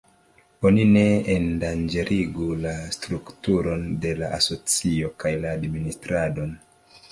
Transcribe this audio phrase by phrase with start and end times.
[0.69, 1.03] Oni ne
[1.33, 6.61] endanĝerigu la strukturon de la asocio kaj la administradon.